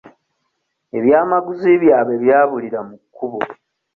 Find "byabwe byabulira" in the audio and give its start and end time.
1.83-2.79